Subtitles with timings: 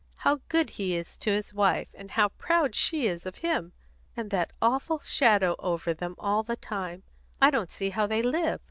[0.17, 3.71] How good he is to his wife; and how proud she is of him!
[4.17, 7.03] And that awful shadow over them all the time!
[7.39, 8.59] I don't see how they live!"